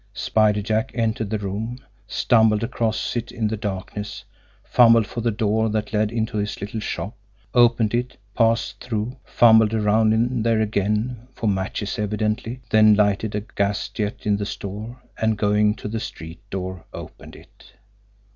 [0.15, 4.23] Spider Jack entered the room, stumbled across it, in the darkness,
[4.63, 7.15] fumbled for the door that led into his little shop,
[7.53, 13.41] opened it, passed through, fumbled around in there again, for matches evidently, then lighted a
[13.41, 17.73] gas jet in the store, and, going to the street door, opened it.